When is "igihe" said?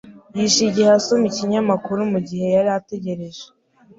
0.69-0.89